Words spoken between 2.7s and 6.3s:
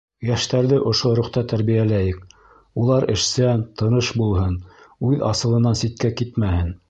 улар эшсән, тырыш булһын, үҙ асылынан ситкә